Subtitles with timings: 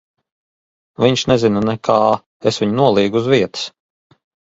[1.03, 1.99] Viņš nezina nekā.
[2.53, 3.71] Es viņu nolīgu uz vietas.